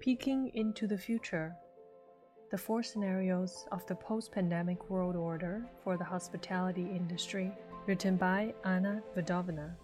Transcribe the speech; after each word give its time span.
Peeking 0.00 0.50
into 0.54 0.86
the 0.86 0.98
future, 0.98 1.56
the 2.50 2.58
four 2.58 2.82
scenarios 2.82 3.66
of 3.72 3.86
the 3.86 3.94
post 3.94 4.32
pandemic 4.32 4.90
world 4.90 5.16
order 5.16 5.66
for 5.82 5.96
the 5.96 6.04
hospitality 6.04 6.82
industry, 6.82 7.50
written 7.86 8.16
by 8.16 8.52
Anna 8.64 9.02
Vedovina. 9.16 9.74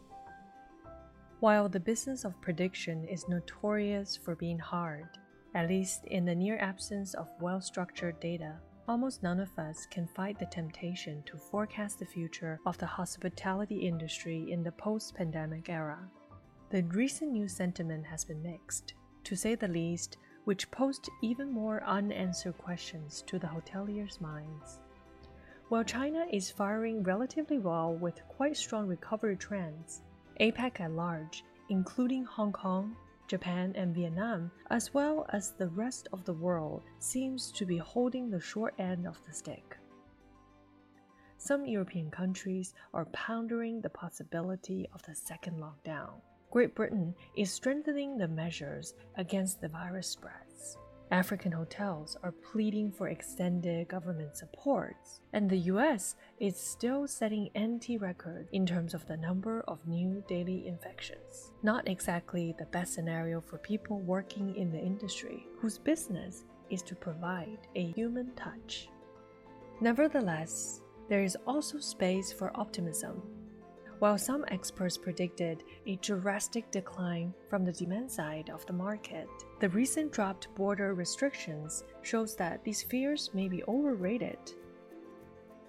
While 1.41 1.71
the 1.71 1.81
business 1.81 2.25
of 2.25 2.41
prediction 2.43 3.07
is 3.09 3.29
notorious 3.29 4.17
for 4.17 4.37
being 4.37 4.59
hard, 4.59 5.09
at 5.55 5.69
least 5.69 6.05
in 6.05 6.27
the 6.27 6.35
near 6.35 6.59
absence 6.59 7.15
of 7.15 7.29
well 7.41 7.63
structured 7.63 8.21
data, 8.21 8.57
almost 8.87 9.23
none 9.23 9.41
of 9.41 9.59
us 9.59 9.87
can 9.91 10.07
fight 10.07 10.39
the 10.39 10.47
temptation 10.47 11.23
to 11.25 11.39
forecast 11.39 11.99
the 11.99 12.05
future 12.05 12.61
of 12.67 12.77
the 12.77 12.87
hospitality 12.87 13.87
industry 13.87 14.53
in 14.53 14.63
the 14.63 14.73
post 14.73 15.15
pandemic 15.15 15.71
era. 15.71 15.99
The 16.71 16.83
recent 16.83 17.33
news 17.33 17.55
sentiment 17.55 18.05
has 18.07 18.25
been 18.25 18.43
mixed, 18.43 18.95
to 19.25 19.37
say 19.37 19.55
the 19.55 19.69
least, 19.69 20.17
which 20.45 20.71
posed 20.71 21.09
even 21.23 21.51
more 21.51 21.83
unanswered 21.85 22.59
questions 22.59 23.23
to 23.27 23.39
the 23.39 23.47
hoteliers' 23.47 24.21
minds. 24.21 24.81
While 25.69 25.85
China 25.85 26.27
is 26.31 26.51
firing 26.51 27.03
relatively 27.03 27.59
well 27.59 27.95
with 27.95 28.27
quite 28.27 28.57
strong 28.57 28.89
recovery 28.89 29.37
trends, 29.37 30.03
APAC 30.41 30.81
at 30.81 30.93
large, 30.93 31.45
including 31.69 32.25
Hong 32.25 32.53
Kong, 32.53 32.97
Japan, 33.29 33.73
and 33.77 33.95
Vietnam, 33.95 34.51
as 34.71 34.93
well 34.93 35.27
as 35.29 35.53
the 35.53 35.69
rest 35.69 36.09
of 36.13 36.25
the 36.25 36.33
world, 36.33 36.83
seems 36.99 37.53
to 37.53 37.65
be 37.65 37.77
holding 37.77 38.29
the 38.29 38.41
short 38.41 38.75
end 38.81 39.07
of 39.07 39.25
the 39.25 39.33
stick. 39.33 39.77
Some 41.39 41.65
European 41.65 42.11
countries 42.11 42.75
are 42.93 43.05
pondering 43.13 43.81
the 43.81 43.91
possibility 43.91 44.89
of 44.93 45.03
the 45.05 45.15
second 45.15 45.59
lockdown. 45.61 46.21
Great 46.51 46.75
Britain 46.75 47.15
is 47.37 47.53
strengthening 47.53 48.19
the 48.19 48.27
measures 48.27 48.95
against 49.17 49.61
the 49.61 49.69
virus 49.69 50.09
spreads. 50.09 50.77
African 51.13 51.53
hotels 51.53 52.17
are 52.25 52.33
pleading 52.33 52.91
for 52.91 53.09
extended 53.09 53.87
government 53.87 54.37
supports, 54.37 55.21
and 55.33 55.49
the 55.49 55.71
US 55.75 56.17
is 56.41 56.57
still 56.57 57.07
setting 57.07 57.51
anti 57.55 57.97
record 57.99 58.49
in 58.51 58.67
terms 58.67 58.95
of 58.95 59.07
the 59.07 59.17
number 59.17 59.61
of 59.69 59.87
new 59.87 60.25
daily 60.27 60.67
infections. 60.67 61.53
Not 61.63 61.89
exactly 61.89 62.53
the 62.59 62.67
best 62.67 62.95
scenario 62.95 63.41
for 63.41 63.59
people 63.59 64.01
working 64.01 64.57
in 64.57 64.73
the 64.73 64.81
industry, 64.81 65.47
whose 65.59 65.79
business 65.79 66.47
is 66.69 66.83
to 66.83 66.97
provide 66.97 67.59
a 67.77 67.93
human 67.93 68.33
touch. 68.35 68.89
Nevertheless, 69.81 70.81
there 71.09 71.23
is 71.23 71.37
also 71.47 71.79
space 71.79 72.33
for 72.33 72.51
optimism 72.57 73.23
while 74.01 74.17
some 74.17 74.47
experts 74.49 74.97
predicted 74.97 75.63
a 75.87 75.97
drastic 75.97 76.71
decline 76.71 77.35
from 77.49 77.65
the 77.65 77.73
demand 77.73 78.11
side 78.11 78.51
of 78.51 78.65
the 78.65 78.73
market, 78.73 79.29
the 79.61 79.69
recent 79.69 80.11
dropped 80.11 80.53
border 80.55 80.95
restrictions 80.95 81.85
shows 82.03 82.35
that 82.35 82.65
these 82.65 82.83
fears 82.83 83.31
may 83.35 83.47
be 83.47 83.63
overrated. 83.65 84.39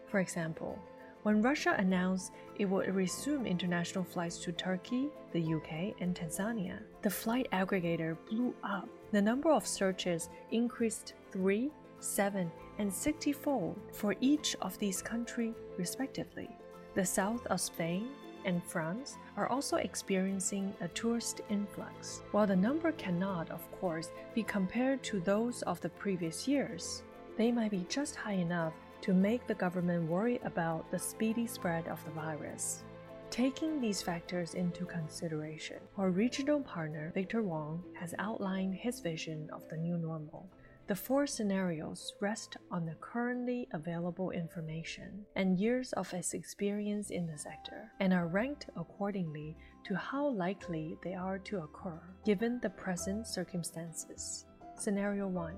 For 0.07 0.19
example, 0.19 0.79
when 1.23 1.41
Russia 1.41 1.75
announced 1.77 2.31
it 2.57 2.65
would 2.65 2.95
resume 2.95 3.45
international 3.45 4.05
flights 4.05 4.37
to 4.39 4.53
Turkey, 4.53 5.09
the 5.33 5.53
UK, 5.53 5.93
and 5.99 6.15
Tanzania, 6.15 6.79
the 7.01 7.09
flight 7.09 7.47
aggregator 7.51 8.17
blew 8.29 8.55
up. 8.63 8.87
The 9.11 9.21
number 9.21 9.51
of 9.51 9.67
searches 9.67 10.29
increased 10.51 11.13
3, 11.31 11.69
7, 11.99 12.49
and 12.79 12.91
60 12.91 13.33
fold 13.33 13.79
for 13.91 14.15
each 14.21 14.55
of 14.61 14.79
these 14.79 15.01
countries, 15.01 15.53
respectively. 15.77 16.49
The 16.95 17.05
south 17.05 17.45
of 17.47 17.61
Spain, 17.61 18.09
and 18.45 18.63
France 18.63 19.17
are 19.37 19.47
also 19.47 19.77
experiencing 19.77 20.73
a 20.81 20.87
tourist 20.89 21.41
influx. 21.49 22.21
While 22.31 22.47
the 22.47 22.55
number 22.55 22.91
cannot, 22.93 23.49
of 23.49 23.61
course, 23.79 24.09
be 24.33 24.43
compared 24.43 25.03
to 25.03 25.19
those 25.19 25.61
of 25.63 25.81
the 25.81 25.89
previous 25.89 26.47
years, 26.47 27.03
they 27.37 27.51
might 27.51 27.71
be 27.71 27.85
just 27.89 28.15
high 28.15 28.33
enough 28.33 28.73
to 29.01 29.13
make 29.13 29.47
the 29.47 29.55
government 29.55 30.09
worry 30.09 30.39
about 30.43 30.89
the 30.91 30.99
speedy 30.99 31.47
spread 31.47 31.87
of 31.87 32.03
the 32.05 32.11
virus. 32.11 32.83
Taking 33.31 33.79
these 33.79 34.01
factors 34.01 34.55
into 34.55 34.85
consideration, 34.85 35.77
our 35.97 36.09
regional 36.09 36.59
partner 36.59 37.11
Victor 37.15 37.41
Wong 37.41 37.81
has 37.97 38.13
outlined 38.19 38.75
his 38.75 38.99
vision 38.99 39.49
of 39.53 39.67
the 39.69 39.77
new 39.77 39.97
normal. 39.97 40.49
The 40.91 40.95
four 40.97 41.25
scenarios 41.25 42.15
rest 42.19 42.57
on 42.69 42.85
the 42.85 42.95
currently 42.95 43.65
available 43.71 44.31
information 44.31 45.25
and 45.37 45.57
years 45.57 45.93
of 45.93 46.13
its 46.13 46.33
experience 46.33 47.11
in 47.11 47.25
the 47.25 47.37
sector, 47.37 47.93
and 48.01 48.11
are 48.11 48.27
ranked 48.27 48.65
accordingly 48.75 49.55
to 49.85 49.95
how 49.95 50.27
likely 50.27 50.97
they 51.01 51.13
are 51.13 51.39
to 51.39 51.59
occur 51.59 52.01
given 52.25 52.59
the 52.59 52.71
present 52.71 53.25
circumstances. 53.25 54.45
Scenario 54.75 55.29
1 55.29 55.55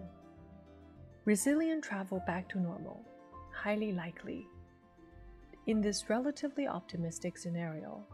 Resilient 1.25 1.83
travel 1.83 2.21
back 2.27 2.47
to 2.49 2.59
normal, 2.59 3.03
highly 3.55 3.91
likely. 3.91 4.45
In 5.65 5.81
this 5.81 6.11
relatively 6.11 6.67
optimistic 6.67 7.39
scenario, 7.39 8.05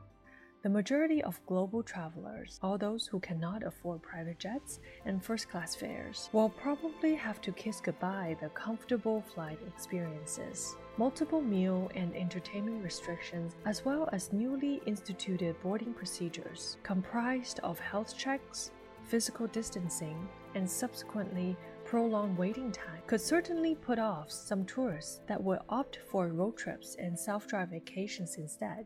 the 0.62 0.70
majority 0.70 1.24
of 1.24 1.40
global 1.46 1.82
travelers, 1.82 2.60
all 2.62 2.78
those 2.78 3.08
who 3.08 3.20
cannot 3.22 3.64
afford 3.64 4.02
private 4.02 4.38
jets 4.40 4.82
and 5.06 5.24
first 5.24 5.50
class 5.50 5.74
fares, 5.74 6.30
will 6.34 6.50
probably 6.50 7.16
have 7.16 7.40
to 7.40 7.54
kiss 7.54 7.80
goodbye 7.80 8.36
the 8.42 8.50
comfortable 8.50 9.24
flight 9.34 9.58
experiences. 9.66 10.76
Multiple 10.98 11.42
meal 11.42 11.90
and 11.96 12.14
entertainment 12.14 12.84
restrictions, 12.84 13.56
as 13.66 13.86
well 13.86 14.10
as 14.12 14.34
newly 14.34 14.82
instituted 14.86 15.56
boarding 15.62 15.94
procedures, 15.94 16.76
comprised 16.84 17.62
of 17.62 17.80
health 17.80 18.18
checks, 18.18 18.72
physical 19.08 19.48
distancing, 19.48 20.28
and 20.56 20.70
subsequently 20.70 21.56
prolonged 21.86 22.38
waiting 22.38 22.72
time 22.72 23.02
could 23.08 23.22
certainly 23.22 23.76
put 23.76 23.98
off 23.98 24.30
some 24.30 24.66
tourists 24.66 25.22
that 25.28 25.42
would 25.42 25.60
opt 25.70 26.00
for 26.12 26.28
road 26.28 26.58
trips 26.58 26.98
and 27.00 27.18
self 27.18 27.48
drive 27.48 27.70
vacations 27.70 28.36
instead. 28.36 28.86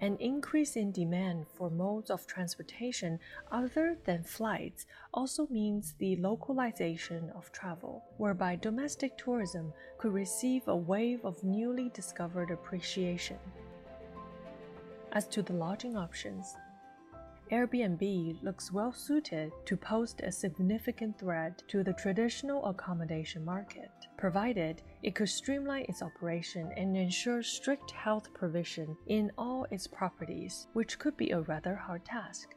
An 0.00 0.16
increase 0.18 0.76
in 0.76 0.92
demand 0.92 1.46
for 1.48 1.70
modes 1.70 2.08
of 2.08 2.24
transportation 2.24 3.18
other 3.50 3.98
than 4.04 4.22
flights 4.22 4.86
also 5.12 5.48
means 5.50 5.94
the 5.98 6.14
localization 6.16 7.30
of 7.34 7.50
travel, 7.50 8.04
whereby 8.16 8.54
domestic 8.54 9.18
tourism 9.18 9.72
could 9.98 10.12
receive 10.12 10.68
a 10.68 10.76
wave 10.76 11.24
of 11.24 11.42
newly 11.42 11.88
discovered 11.88 12.52
appreciation. 12.52 13.38
As 15.10 15.26
to 15.28 15.42
the 15.42 15.54
lodging 15.54 15.96
options, 15.96 16.54
Airbnb 17.50 18.42
looks 18.42 18.70
well 18.70 18.92
suited 18.92 19.52
to 19.64 19.74
pose 19.74 20.14
a 20.22 20.30
significant 20.30 21.18
threat 21.18 21.62
to 21.68 21.82
the 21.82 21.94
traditional 21.94 22.62
accommodation 22.66 23.42
market, 23.42 23.90
provided 24.18 24.82
it 25.02 25.14
could 25.14 25.30
streamline 25.30 25.86
its 25.88 26.02
operation 26.02 26.70
and 26.76 26.94
ensure 26.94 27.42
strict 27.42 27.90
health 27.90 28.34
provision 28.34 28.94
in 29.06 29.32
all 29.38 29.66
its 29.70 29.86
properties, 29.86 30.66
which 30.74 30.98
could 30.98 31.16
be 31.16 31.30
a 31.30 31.40
rather 31.40 31.74
hard 31.74 32.04
task. 32.04 32.54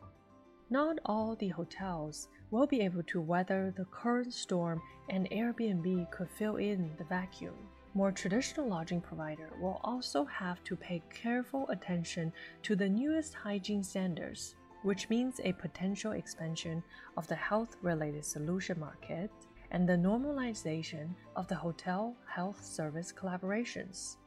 Not 0.70 1.00
all 1.06 1.36
the 1.38 1.50
hotels 1.50 2.28
will 2.50 2.68
be 2.68 2.82
able 2.82 3.04
to 3.04 3.22
weather 3.22 3.74
the 3.78 3.86
current 3.86 4.34
storm, 4.34 4.82
and 5.10 5.30
Airbnb 5.30 6.12
could 6.12 6.30
fill 6.30 6.58
in 6.58 6.92
the 6.98 7.06
vacuum. 7.06 7.56
More 7.94 8.12
traditional 8.12 8.68
lodging 8.68 9.00
provider 9.00 9.52
will 9.60 9.80
also 9.86 10.26
have 10.26 10.62
to 10.66 10.76
pay 10.76 11.02
careful 11.14 11.68
attention 11.70 12.34
to 12.64 12.76
the 12.76 12.90
newest 12.90 13.34
hygiene 13.34 13.84
standards 13.84 14.56
which 14.84 15.10
means 15.10 15.40
a 15.44 15.54
potential 15.54 16.14
expansion 16.14 16.84
of 17.18 17.28
the 17.28 17.36
health 17.36 17.76
related 17.82 18.26
solution 18.26 18.80
market 18.80 19.32
and 19.72 19.88
the 19.88 19.94
normalization 19.94 21.16
of 21.36 21.48
the 21.48 21.56
hotel 21.56 22.16
health 22.28 22.64
service 22.64 23.14
collaborations. 23.14 24.18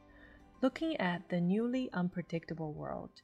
Looking 0.61 0.95
at 0.97 1.27
the 1.29 1.41
newly 1.41 1.89
unpredictable 1.93 2.73
world, 2.73 3.21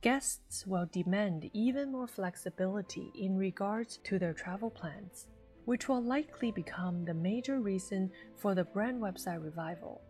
guests 0.00 0.66
will 0.66 0.88
demand 0.92 1.50
even 1.52 1.92
more 1.92 2.06
flexibility 2.06 3.10
in 3.14 3.36
regards 3.36 3.98
to 4.04 4.18
their 4.18 4.32
travel 4.32 4.70
plans, 4.70 5.26
which 5.64 5.88
will 5.88 6.02
likely 6.02 6.50
become 6.52 7.04
the 7.04 7.14
major 7.14 7.60
reason 7.60 8.10
for 8.36 8.54
the 8.54 8.64
brand 8.64 9.02
website 9.02 9.42
revival. 9.42 10.00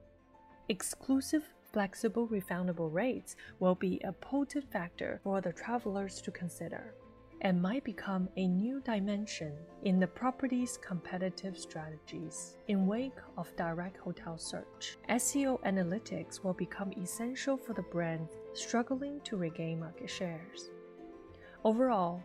Exclusive 0.69 1.43
flexible 1.73 2.27
refundable 2.29 2.93
rates 2.93 3.37
will 3.61 3.75
be 3.75 4.01
a 4.05 4.13
potent 4.13 4.71
factor 4.71 5.21
for 5.23 5.41
the 5.41 5.53
travelers 5.53 6.21
to 6.23 6.31
consider 6.31 6.95
and 7.41 7.63
might 7.63 7.85
become 7.85 8.29
a 8.37 8.49
new 8.49 8.81
dimension 8.81 9.53
in 9.85 10.01
the 10.01 10.07
property's 10.07 10.79
competitive 10.79 11.57
strategies. 11.57 12.57
In 12.67 12.87
wake 12.87 13.19
of 13.37 13.55
direct 13.57 13.97
hotel 13.99 14.37
search, 14.37 14.99
SEO 15.09 15.61
analytics 15.63 16.43
will 16.43 16.55
become 16.55 16.93
essential 17.01 17.57
for 17.57 17.75
the 17.75 17.83
brands 17.83 18.33
struggling 18.55 19.21
to 19.21 19.37
regain 19.37 19.81
market 19.81 20.11
shares. 20.11 20.71
Overall, 21.65 22.23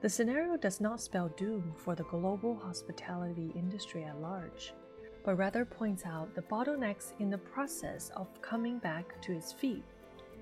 the 0.00 0.08
scenario 0.08 0.56
does 0.56 0.80
not 0.80 1.00
spell 1.00 1.28
doom 1.36 1.72
for 1.76 1.94
the 1.94 2.04
global 2.04 2.54
hospitality 2.54 3.50
industry 3.56 4.04
at 4.04 4.20
large 4.20 4.74
but 5.24 5.36
rather 5.36 5.64
points 5.64 6.04
out 6.04 6.34
the 6.34 6.42
bottlenecks 6.42 7.12
in 7.18 7.30
the 7.30 7.38
process 7.38 8.10
of 8.14 8.28
coming 8.42 8.78
back 8.78 9.20
to 9.22 9.32
its 9.32 9.52
feet. 9.52 9.82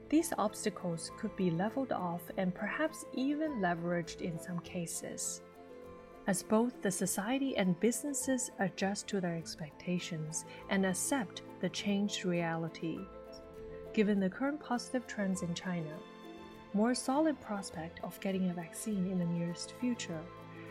These 0.08 0.34
obstacles 0.36 1.10
could 1.16 1.34
be 1.36 1.50
leveled 1.50 1.92
off 1.92 2.22
and 2.36 2.54
perhaps 2.54 3.06
even 3.14 3.60
leveraged 3.60 4.20
in 4.20 4.38
some 4.38 4.58
cases. 4.60 5.40
as 6.26 6.42
both 6.42 6.80
the 6.82 6.90
society 6.90 7.56
and 7.56 7.78
businesses 7.80 8.50
adjust 8.60 9.08
to 9.08 9.20
their 9.20 9.36
expectations 9.36 10.44
and 10.70 10.86
accept 10.86 11.42
the 11.60 11.68
changed 11.68 12.24
reality. 12.24 13.00
Given 13.92 14.20
the 14.20 14.30
current 14.30 14.60
positive 14.60 15.06
trends 15.06 15.42
in 15.42 15.54
China, 15.54 15.92
more 16.74 16.94
solid 16.94 17.38
prospect 17.40 18.00
of 18.02 18.18
getting 18.20 18.48
a 18.50 18.54
vaccine 18.54 19.06
in 19.10 19.18
the 19.18 19.24
nearest 19.24 19.74
future, 19.80 20.20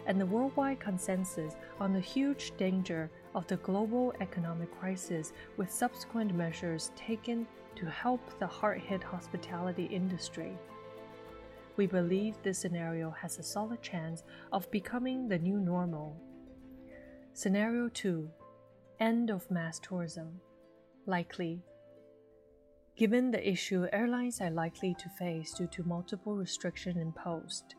and 0.06 0.20
the 0.20 0.26
worldwide 0.26 0.80
consensus 0.80 1.56
on 1.80 1.94
the 1.94 2.00
huge 2.00 2.54
danger 2.58 3.10
of 3.36 3.48
the 3.48 3.58
global 3.58 4.14
economic 4.20 4.72
crisis 4.80 5.34
with 5.58 5.72
subsequent 5.72 6.34
measures 6.34 6.92
taken 6.96 7.48
to 7.76 7.86
help 7.86 8.22
the 8.40 8.48
hard 8.48 8.82
hit 8.82 9.04
hospitality 9.04 9.86
industry. 9.86 10.58
We 11.78 11.88
believe 11.88 12.36
this 12.44 12.60
scenario 12.60 13.12
has 13.12 13.40
a 13.40 13.44
solid 13.44 13.82
chance 13.82 14.24
of 14.52 14.70
becoming 14.72 15.28
the 15.28 15.40
new 15.40 15.60
normal. 15.60 16.18
Scenario 17.34 17.88
2 17.90 18.30
End 19.00 19.30
of 19.30 19.50
mass 19.50 19.80
tourism. 19.80 20.42
Likely. 21.06 21.64
Given 22.96 23.32
the 23.32 23.50
issue 23.50 23.88
airlines 23.92 24.42
are 24.42 24.52
likely 24.52 24.94
to 25.00 25.10
face 25.18 25.54
due 25.54 25.68
to 25.68 25.84
multiple 25.84 26.36
restrictions 26.36 26.98
imposed, 26.98 27.76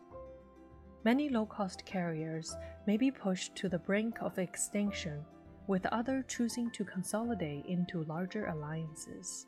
many 1.04 1.28
low 1.28 1.46
cost 1.46 1.84
carriers 1.84 2.56
may 2.86 2.96
be 2.96 3.10
pushed 3.10 3.54
to 3.56 3.68
the 3.68 3.78
brink 3.78 4.20
of 4.20 4.38
extinction, 4.38 5.24
with 5.66 5.86
others 5.86 6.24
choosing 6.28 6.70
to 6.70 6.84
consolidate 6.84 7.66
into 7.66 8.04
larger 8.04 8.46
alliances. 8.46 9.46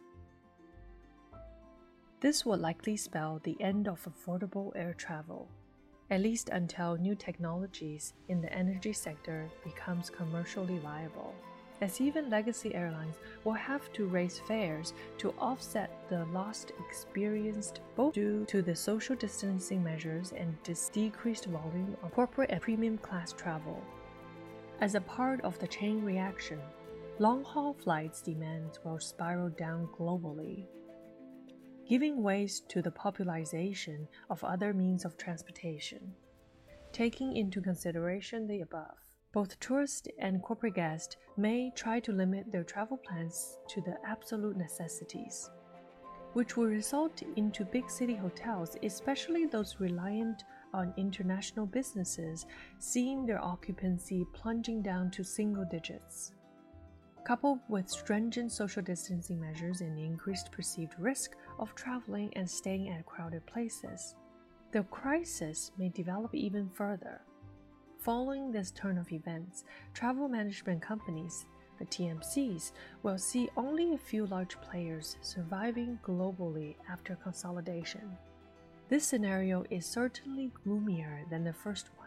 This 2.20 2.46
will 2.46 2.58
likely 2.58 2.96
spell 2.96 3.40
the 3.42 3.56
end 3.60 3.86
of 3.86 4.06
affordable 4.06 4.72
air 4.74 4.94
travel, 4.94 5.48
at 6.10 6.20
least 6.20 6.48
until 6.50 6.96
new 6.96 7.14
technologies 7.14 8.14
in 8.28 8.40
the 8.40 8.52
energy 8.52 8.92
sector 8.92 9.50
becomes 9.62 10.10
commercially 10.10 10.78
viable. 10.78 11.34
As 11.80 12.00
even 12.00 12.30
legacy 12.30 12.74
airlines 12.74 13.16
will 13.44 13.52
have 13.52 13.92
to 13.94 14.06
raise 14.06 14.38
fares 14.40 14.94
to 15.18 15.34
offset 15.38 15.90
the 16.08 16.24
loss 16.26 16.66
experienced 16.86 17.80
both 17.96 18.14
due 18.14 18.44
to 18.46 18.62
the 18.62 18.74
social 18.74 19.16
distancing 19.16 19.82
measures 19.82 20.32
and 20.36 20.56
this 20.64 20.88
decreased 20.88 21.46
volume 21.46 21.96
of 22.02 22.12
corporate 22.12 22.50
and 22.50 22.60
premium 22.60 22.98
class 22.98 23.32
travel. 23.32 23.82
As 24.80 24.94
a 24.94 25.00
part 25.00 25.40
of 25.42 25.58
the 25.58 25.66
chain 25.66 26.02
reaction, 26.04 26.60
long 27.18 27.44
haul 27.44 27.74
flights 27.74 28.22
demands 28.22 28.78
will 28.84 28.98
spiral 28.98 29.48
down 29.50 29.88
globally 29.88 30.66
giving 31.88 32.22
ways 32.22 32.60
to 32.68 32.80
the 32.80 32.90
popularization 32.90 34.08
of 34.30 34.42
other 34.42 34.72
means 34.72 35.04
of 35.04 35.16
transportation. 35.16 36.14
Taking 36.92 37.36
into 37.36 37.60
consideration 37.60 38.46
the 38.46 38.60
above, 38.60 38.96
both 39.34 39.58
tourists 39.58 40.06
and 40.20 40.40
corporate 40.42 40.76
guests 40.76 41.16
may 41.36 41.72
try 41.74 41.98
to 41.98 42.12
limit 42.12 42.52
their 42.52 42.62
travel 42.62 42.96
plans 42.96 43.58
to 43.68 43.80
the 43.80 43.96
absolute 44.06 44.56
necessities, 44.56 45.50
which 46.34 46.56
will 46.56 46.66
result 46.66 47.20
into 47.34 47.64
big 47.64 47.90
city 47.90 48.14
hotels, 48.14 48.76
especially 48.84 49.44
those 49.44 49.80
reliant 49.80 50.44
on 50.72 50.94
international 50.96 51.66
businesses, 51.66 52.46
seeing 52.78 53.26
their 53.26 53.44
occupancy 53.44 54.24
plunging 54.32 54.82
down 54.82 55.10
to 55.10 55.24
single 55.24 55.64
digits. 55.64 56.32
Coupled 57.26 57.58
with 57.68 57.90
stringent 57.90 58.52
social 58.52 58.82
distancing 58.82 59.40
measures 59.40 59.80
and 59.80 59.98
increased 59.98 60.52
perceived 60.52 60.94
risk 60.98 61.32
of 61.58 61.74
traveling 61.74 62.32
and 62.36 62.48
staying 62.48 62.88
at 62.90 63.06
crowded 63.06 63.44
places, 63.46 64.14
the 64.70 64.84
crisis 64.84 65.72
may 65.76 65.88
develop 65.88 66.34
even 66.34 66.68
further. 66.68 67.22
Following 68.04 68.52
this 68.52 68.70
turn 68.70 68.98
of 68.98 69.10
events, 69.10 69.64
travel 69.94 70.28
management 70.28 70.82
companies, 70.82 71.46
the 71.78 71.86
TMCs, 71.86 72.72
will 73.02 73.16
see 73.16 73.48
only 73.56 73.94
a 73.94 73.98
few 73.98 74.26
large 74.26 74.60
players 74.60 75.16
surviving 75.22 75.98
globally 76.04 76.76
after 76.86 77.16
consolidation. 77.16 78.16
This 78.90 79.06
scenario 79.06 79.64
is 79.70 79.86
certainly 79.86 80.52
gloomier 80.62 81.24
than 81.30 81.44
the 81.44 81.52
first 81.54 81.88
one 81.96 82.04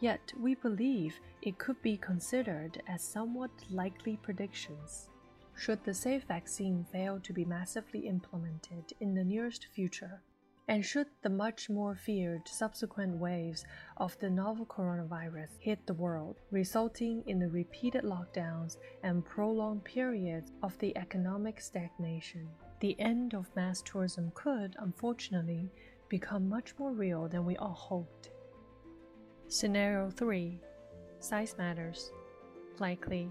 Yet, 0.00 0.32
we 0.40 0.54
believe 0.54 1.20
it 1.42 1.58
could 1.58 1.80
be 1.82 1.98
considered 1.98 2.82
as 2.88 3.02
somewhat 3.02 3.50
likely 3.68 4.16
predictions. 4.16 5.10
Should 5.54 5.84
the 5.84 5.92
safe 5.92 6.24
vaccine 6.24 6.86
fail 6.90 7.20
to 7.20 7.34
be 7.34 7.44
massively 7.44 8.08
implemented 8.08 8.94
in 9.00 9.14
the 9.14 9.24
nearest 9.24 9.66
future, 9.66 10.22
and 10.70 10.86
should 10.86 11.08
the 11.22 11.28
much 11.28 11.68
more 11.68 11.96
feared 11.96 12.46
subsequent 12.46 13.16
waves 13.16 13.64
of 13.96 14.16
the 14.20 14.30
novel 14.30 14.64
coronavirus 14.64 15.48
hit 15.58 15.84
the 15.84 15.94
world, 15.94 16.36
resulting 16.52 17.24
in 17.26 17.40
the 17.40 17.48
repeated 17.48 18.04
lockdowns 18.04 18.76
and 19.02 19.24
prolonged 19.24 19.82
periods 19.82 20.52
of 20.62 20.78
the 20.78 20.96
economic 20.96 21.60
stagnation, 21.60 22.48
the 22.78 22.94
end 23.00 23.34
of 23.34 23.50
mass 23.56 23.82
tourism 23.82 24.30
could, 24.36 24.76
unfortunately, 24.78 25.68
become 26.08 26.48
much 26.48 26.72
more 26.78 26.92
real 26.92 27.26
than 27.26 27.44
we 27.44 27.56
all 27.56 27.74
hoped. 27.74 28.30
Scenario 29.48 30.08
3 30.08 30.60
Size 31.18 31.56
Matters 31.58 32.12
Likely. 32.78 33.28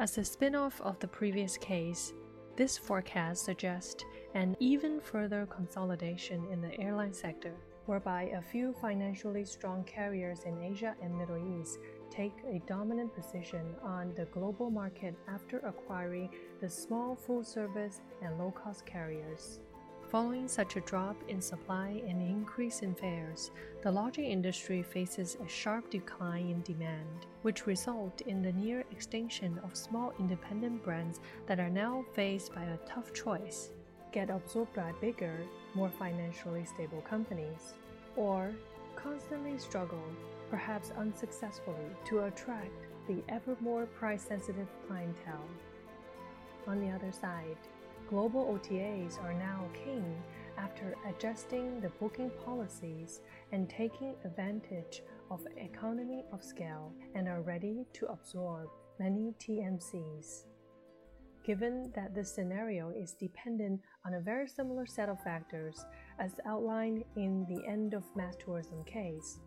As 0.00 0.18
a 0.18 0.24
spin 0.24 0.56
off 0.56 0.80
of 0.80 0.98
the 0.98 1.06
previous 1.06 1.56
case, 1.56 2.12
this 2.56 2.78
forecast 2.78 3.44
suggests 3.44 4.04
an 4.34 4.56
even 4.60 4.98
further 4.98 5.46
consolidation 5.46 6.46
in 6.50 6.62
the 6.62 6.78
airline 6.80 7.12
sector, 7.12 7.52
whereby 7.84 8.30
a 8.34 8.40
few 8.40 8.72
financially 8.80 9.44
strong 9.44 9.84
carriers 9.84 10.44
in 10.44 10.62
Asia 10.62 10.94
and 11.02 11.16
Middle 11.16 11.60
East 11.60 11.78
take 12.10 12.32
a 12.48 12.62
dominant 12.66 13.14
position 13.14 13.74
on 13.82 14.14
the 14.14 14.24
global 14.26 14.70
market 14.70 15.14
after 15.28 15.58
acquiring 15.58 16.30
the 16.62 16.68
small 16.68 17.14
full 17.14 17.44
service 17.44 18.00
and 18.22 18.38
low 18.38 18.50
cost 18.50 18.86
carriers. 18.86 19.60
Following 20.10 20.46
such 20.46 20.76
a 20.76 20.80
drop 20.82 21.16
in 21.28 21.40
supply 21.40 22.00
and 22.06 22.22
increase 22.22 22.82
in 22.82 22.94
fares, 22.94 23.50
the 23.82 23.90
lodging 23.90 24.26
industry 24.26 24.80
faces 24.80 25.36
a 25.44 25.48
sharp 25.48 25.90
decline 25.90 26.48
in 26.48 26.62
demand, 26.62 27.26
which 27.42 27.66
result 27.66 28.20
in 28.20 28.40
the 28.40 28.52
near 28.52 28.84
extinction 28.92 29.58
of 29.64 29.76
small 29.76 30.12
independent 30.20 30.84
brands 30.84 31.18
that 31.46 31.58
are 31.58 31.68
now 31.68 32.04
faced 32.14 32.54
by 32.54 32.62
a 32.62 32.76
tough 32.88 33.12
choice: 33.12 33.72
get 34.12 34.30
absorbed 34.30 34.74
by 34.74 34.92
bigger, 35.00 35.36
more 35.74 35.90
financially 35.90 36.64
stable 36.64 37.02
companies, 37.02 37.74
or 38.14 38.54
constantly 38.94 39.58
struggle, 39.58 40.04
perhaps 40.50 40.92
unsuccessfully, 40.96 41.90
to 42.04 42.20
attract 42.20 42.86
the 43.08 43.24
ever 43.28 43.56
more 43.60 43.86
price-sensitive 43.86 44.68
clientele. 44.86 45.48
On 46.68 46.80
the 46.80 46.94
other 46.94 47.10
side, 47.10 47.58
Global 48.08 48.44
OTAs 48.44 49.20
are 49.20 49.34
now 49.34 49.64
king 49.74 50.22
after 50.56 50.94
adjusting 51.08 51.80
the 51.80 51.88
booking 52.00 52.30
policies 52.44 53.20
and 53.50 53.68
taking 53.68 54.14
advantage 54.24 55.02
of 55.28 55.44
economy 55.56 56.24
of 56.32 56.44
scale 56.44 56.92
and 57.16 57.26
are 57.26 57.42
ready 57.42 57.84
to 57.94 58.06
absorb 58.06 58.68
many 59.00 59.34
TMCs. 59.40 60.44
Given 61.44 61.90
that 61.96 62.14
this 62.14 62.32
scenario 62.32 62.90
is 62.90 63.12
dependent 63.12 63.80
on 64.04 64.14
a 64.14 64.20
very 64.20 64.46
similar 64.46 64.86
set 64.86 65.08
of 65.08 65.20
factors 65.22 65.84
as 66.20 66.32
outlined 66.46 67.02
in 67.16 67.44
the 67.48 67.66
end 67.68 67.92
of 67.92 68.04
mass 68.14 68.36
tourism 68.36 68.84
case, 68.84 69.40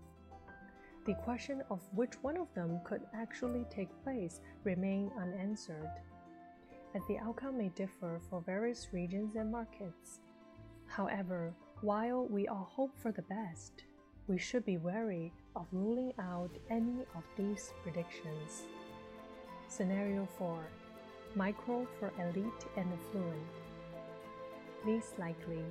the 1.06 1.14
question 1.24 1.64
of 1.70 1.82
which 1.94 2.22
one 2.22 2.36
of 2.36 2.54
them 2.56 2.82
could 2.84 3.02
actually 3.14 3.66
take 3.70 3.90
place 4.04 4.42
remain 4.66 5.12
unanswered 5.18 5.90
as 6.96 7.02
the 7.08 7.18
outcome 7.20 7.58
may 7.58 7.70
differ 7.70 8.20
for 8.30 8.42
various 8.42 8.88
regions 8.92 9.36
and 9.36 9.52
markets. 9.52 10.20
However, 10.88 11.54
while 11.82 12.26
we 12.28 12.48
all 12.48 12.70
hope 12.72 12.92
for 12.98 13.12
the 13.12 13.22
best, 13.24 13.84
we 14.28 14.38
should 14.38 14.66
be 14.66 14.78
wary 14.78 15.32
of 15.56 15.66
ruling 15.72 16.14
out 16.20 16.52
any 16.70 17.02
of 17.16 17.24
these 17.38 17.74
predictions. 17.84 18.64
Scenario 19.68 20.28
4 20.38 20.68
Micro 21.36 21.88
for 22.00 22.12
elite 22.20 22.66
and 22.76 22.88
affluent. 22.92 23.54
Least 24.86 25.18
likely. 25.20 25.64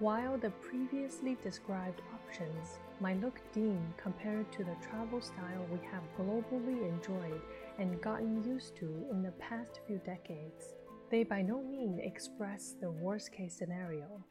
While 0.00 0.38
the 0.38 0.50
previously 0.50 1.36
described 1.42 2.02
options 2.14 2.78
might 3.00 3.20
look 3.20 3.40
dim 3.52 3.82
compared 3.96 4.52
to 4.52 4.62
the 4.62 4.76
travel 4.80 5.20
style 5.20 5.66
we 5.72 5.80
have 5.90 6.04
globally 6.16 6.88
enjoyed 6.88 7.40
and 7.80 8.00
gotten 8.00 8.44
used 8.44 8.76
to 8.76 8.86
in 9.10 9.22
the 9.22 9.32
past 9.32 9.80
few 9.88 9.98
decades, 9.98 10.76
they 11.10 11.24
by 11.24 11.42
no 11.42 11.62
means 11.64 11.98
express 12.00 12.76
the 12.80 12.92
worst 12.92 13.32
case 13.32 13.54
scenario. 13.54 14.24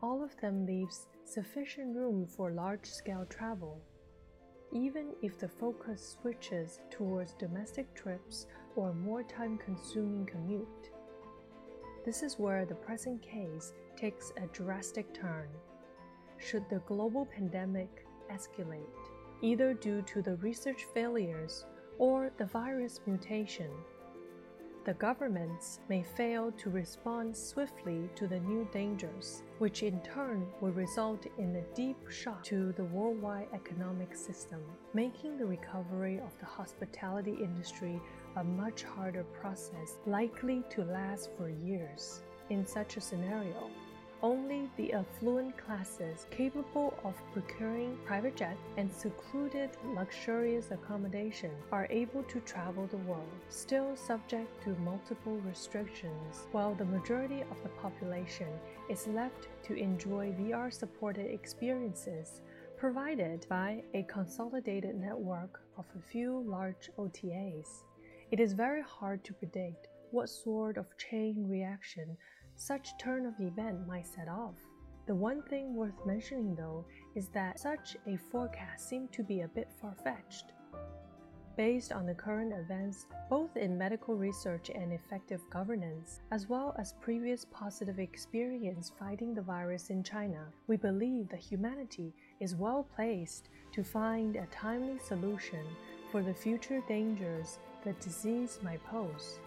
All 0.00 0.22
of 0.22 0.36
them 0.36 0.64
leaves 0.64 1.08
sufficient 1.24 1.96
room 1.96 2.24
for 2.24 2.52
large 2.52 2.86
scale 2.86 3.26
travel. 3.28 3.82
Even 4.72 5.14
if 5.20 5.36
the 5.36 5.48
focus 5.48 6.16
switches 6.20 6.78
towards 6.90 7.32
domestic 7.34 7.92
trips 7.92 8.46
or 8.76 8.94
more 8.94 9.24
time 9.24 9.58
consuming 9.58 10.26
commute. 10.26 10.92
This 12.08 12.22
is 12.22 12.38
where 12.38 12.64
the 12.64 12.74
present 12.74 13.20
case 13.20 13.74
takes 13.94 14.32
a 14.38 14.46
drastic 14.46 15.12
turn. 15.12 15.50
Should 16.38 16.64
the 16.70 16.78
global 16.86 17.26
pandemic 17.26 18.06
escalate, 18.32 18.96
either 19.42 19.74
due 19.74 20.00
to 20.00 20.22
the 20.22 20.36
research 20.36 20.86
failures 20.94 21.66
or 21.98 22.30
the 22.38 22.46
virus 22.46 23.00
mutation. 23.04 23.70
The 24.88 24.94
governments 24.94 25.80
may 25.90 26.02
fail 26.02 26.50
to 26.52 26.70
respond 26.70 27.36
swiftly 27.36 28.08
to 28.14 28.26
the 28.26 28.40
new 28.40 28.66
dangers, 28.72 29.42
which 29.58 29.82
in 29.82 30.00
turn 30.00 30.46
will 30.62 30.70
result 30.70 31.26
in 31.36 31.54
a 31.56 31.74
deep 31.74 32.08
shock 32.08 32.42
to 32.44 32.72
the 32.72 32.84
worldwide 32.84 33.48
economic 33.52 34.16
system, 34.16 34.62
making 34.94 35.36
the 35.36 35.44
recovery 35.44 36.18
of 36.20 36.32
the 36.38 36.46
hospitality 36.46 37.36
industry 37.38 38.00
a 38.36 38.42
much 38.42 38.82
harder 38.82 39.24
process 39.24 39.98
likely 40.06 40.64
to 40.70 40.84
last 40.84 41.28
for 41.36 41.50
years. 41.50 42.22
In 42.48 42.64
such 42.64 42.96
a 42.96 43.02
scenario, 43.02 43.68
only 44.22 44.68
the 44.76 44.92
affluent 44.92 45.56
classes 45.56 46.26
capable 46.30 46.94
of 47.04 47.14
procuring 47.32 47.96
private 48.04 48.36
jets 48.36 48.60
and 48.76 48.92
secluded 48.92 49.70
luxurious 49.94 50.70
accommodation 50.70 51.52
are 51.70 51.86
able 51.90 52.22
to 52.24 52.40
travel 52.40 52.86
the 52.86 52.96
world, 52.98 53.28
still 53.48 53.96
subject 53.96 54.62
to 54.64 54.70
multiple 54.80 55.38
restrictions, 55.46 56.46
while 56.52 56.74
the 56.74 56.84
majority 56.84 57.42
of 57.42 57.62
the 57.62 57.68
population 57.80 58.48
is 58.90 59.06
left 59.06 59.48
to 59.62 59.74
enjoy 59.74 60.34
VR 60.38 60.72
supported 60.72 61.30
experiences 61.30 62.42
provided 62.76 63.46
by 63.48 63.82
a 63.94 64.04
consolidated 64.04 64.94
network 64.94 65.60
of 65.76 65.84
a 65.96 66.10
few 66.10 66.44
large 66.46 66.90
OTAs. 66.98 67.84
It 68.30 68.40
is 68.40 68.52
very 68.52 68.82
hard 68.82 69.24
to 69.24 69.32
predict 69.32 69.88
what 70.10 70.28
sort 70.28 70.78
of 70.78 70.96
chain 70.96 71.46
reaction 71.48 72.16
such 72.58 72.98
turn 72.98 73.24
of 73.24 73.38
event 73.40 73.86
might 73.86 74.06
set 74.06 74.28
off. 74.28 74.56
The 75.06 75.14
one 75.14 75.42
thing 75.42 75.74
worth 75.74 76.04
mentioning 76.04 76.54
though 76.54 76.84
is 77.14 77.28
that 77.28 77.60
such 77.60 77.96
a 78.06 78.16
forecast 78.16 78.88
seemed 78.88 79.12
to 79.12 79.22
be 79.22 79.40
a 79.40 79.48
bit 79.48 79.70
far 79.80 79.94
fetched. 80.04 80.52
Based 81.56 81.92
on 81.92 82.04
the 82.06 82.14
current 82.14 82.52
events, 82.52 83.06
both 83.30 83.56
in 83.56 83.78
medical 83.78 84.16
research 84.16 84.70
and 84.70 84.92
effective 84.92 85.40
governance, 85.50 86.20
as 86.30 86.48
well 86.48 86.74
as 86.78 86.94
previous 87.00 87.46
positive 87.46 87.98
experience 87.98 88.92
fighting 88.98 89.34
the 89.34 89.42
virus 89.42 89.90
in 89.90 90.02
China, 90.02 90.46
we 90.66 90.76
believe 90.76 91.28
that 91.28 91.40
humanity 91.40 92.12
is 92.40 92.54
well 92.54 92.86
placed 92.94 93.48
to 93.72 93.82
find 93.82 94.36
a 94.36 94.46
timely 94.52 94.98
solution 94.98 95.64
for 96.12 96.22
the 96.22 96.34
future 96.34 96.82
dangers 96.88 97.58
the 97.84 97.92
disease 97.94 98.58
might 98.62 98.84
pose. 98.84 99.38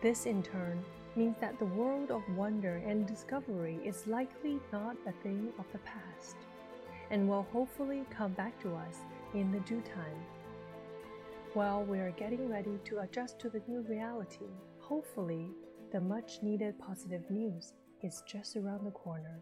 This 0.00 0.26
in 0.26 0.42
turn 0.42 0.84
means 1.18 1.36
that 1.40 1.58
the 1.58 1.64
world 1.64 2.12
of 2.12 2.22
wonder 2.36 2.80
and 2.86 3.04
discovery 3.04 3.80
is 3.84 4.06
likely 4.06 4.60
not 4.72 4.96
a 5.08 5.12
thing 5.24 5.52
of 5.58 5.64
the 5.72 5.78
past 5.78 6.36
and 7.10 7.28
will 7.28 7.46
hopefully 7.52 8.04
come 8.08 8.32
back 8.34 8.56
to 8.62 8.72
us 8.76 8.98
in 9.34 9.50
the 9.50 9.58
due 9.60 9.80
time. 9.80 10.22
While 11.54 11.82
we 11.82 11.98
are 11.98 12.12
getting 12.12 12.48
ready 12.48 12.78
to 12.84 13.00
adjust 13.00 13.40
to 13.40 13.50
the 13.50 13.62
new 13.66 13.80
reality, 13.80 14.46
hopefully 14.78 15.50
the 15.90 16.00
much 16.00 16.38
needed 16.40 16.78
positive 16.78 17.28
news 17.30 17.72
is 18.02 18.22
just 18.24 18.56
around 18.56 18.84
the 18.86 18.92
corner. 18.92 19.40